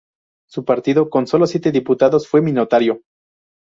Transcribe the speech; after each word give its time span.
Su 0.49 0.65
partido, 0.65 1.11
con 1.11 1.27
sólo 1.27 1.45
siete 1.45 1.71
diputados, 1.71 2.27
fue 2.27 2.41
minoritario. 2.41 3.03